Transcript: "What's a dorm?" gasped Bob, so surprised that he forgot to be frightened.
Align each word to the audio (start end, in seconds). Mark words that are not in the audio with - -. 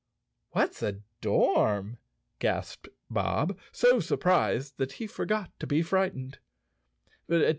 "What's 0.53 0.81
a 0.81 0.93
dorm?" 1.21 1.99
gasped 2.39 2.89
Bob, 3.11 3.59
so 3.71 3.99
surprised 3.99 4.77
that 4.79 4.93
he 4.93 5.05
forgot 5.05 5.51
to 5.59 5.67
be 5.67 5.83
frightened. 5.83 6.39